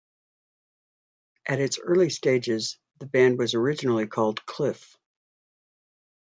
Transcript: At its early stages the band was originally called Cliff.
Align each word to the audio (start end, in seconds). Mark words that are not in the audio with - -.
At 1.47 1.59
its 1.59 1.77
early 1.77 2.09
stages 2.09 2.79
the 2.99 3.05
band 3.05 3.37
was 3.37 3.53
originally 3.53 4.07
called 4.07 4.43
Cliff. 4.47 4.97